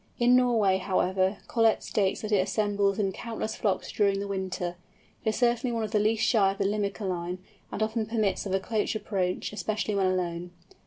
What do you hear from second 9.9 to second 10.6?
when alone.